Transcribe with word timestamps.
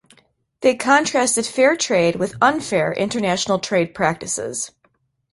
They 0.61 0.73
contrasted 0.73 1.45
"fair 1.45 1.77
trade" 1.77 2.15
with 2.15 2.33
'unfair' 2.41 2.91
international 2.91 3.59
trade 3.59 3.93
practices. 3.93 4.71